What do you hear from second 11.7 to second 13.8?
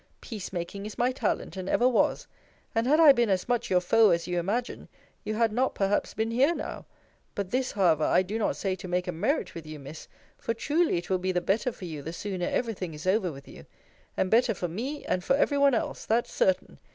for you the sooner every thing is over with you.